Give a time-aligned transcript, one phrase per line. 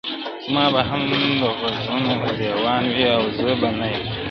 [0.45, 1.01] زما به هم
[1.39, 4.09] د غزلونو- دېوان وي- او زه به نه یم-